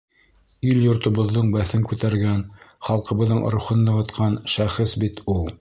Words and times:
Ил-йортобоҙҙоң 0.69 1.51
бәҫен 1.57 1.83
күтәргән, 1.91 2.41
халҡыбыҙҙың 2.89 3.47
рухын 3.57 3.87
нығытҡан 3.91 4.43
шәхес 4.59 5.01
бит 5.05 5.27
ул! 5.37 5.47